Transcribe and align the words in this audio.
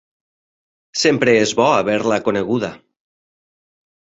Sempre 1.01 1.35
es 1.43 1.53
bo 1.59 1.67
haver-la 1.73 2.19
coneguda 2.29 2.73